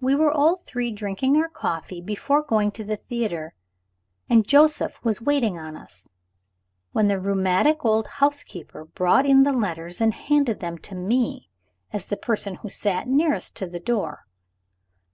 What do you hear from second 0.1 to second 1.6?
were all three drinking our